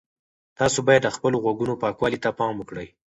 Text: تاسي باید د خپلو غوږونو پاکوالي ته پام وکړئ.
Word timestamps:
تاسي 0.57 0.79
باید 0.87 1.01
د 1.03 1.09
خپلو 1.15 1.37
غوږونو 1.43 1.79
پاکوالي 1.83 2.19
ته 2.23 2.29
پام 2.39 2.53
وکړئ. 2.57 2.87